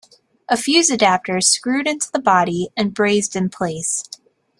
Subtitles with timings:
[0.49, 4.03] A fuze adapter is screwed into the body and brazed in place.